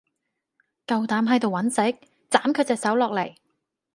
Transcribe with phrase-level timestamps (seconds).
[0.87, 1.81] 夠膽喺度搵食？
[2.31, 3.35] 斬佢隻手落嚟！